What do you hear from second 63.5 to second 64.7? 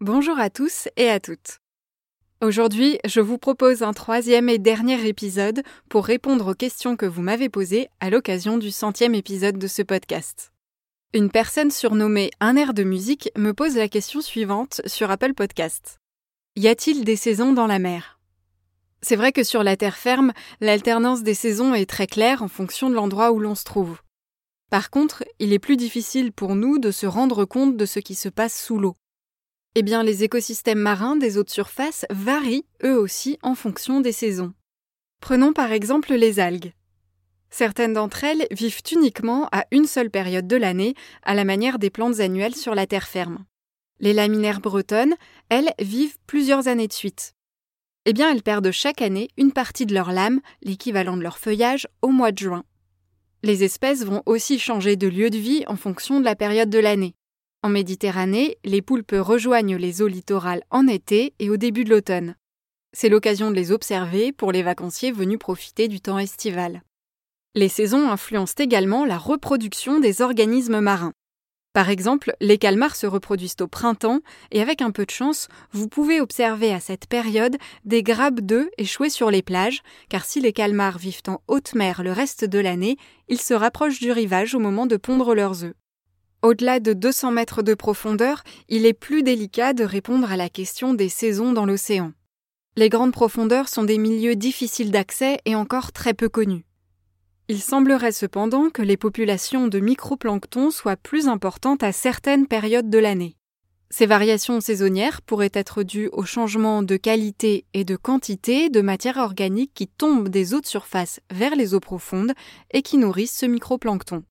de les observer pour les